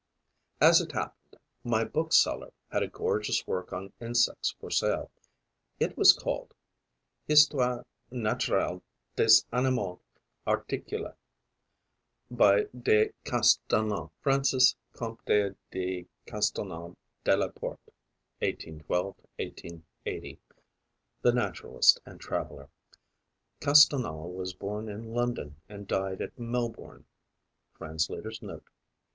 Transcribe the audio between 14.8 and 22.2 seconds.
Comte de Castelnau de la Porte (1812 1880), the naturalist and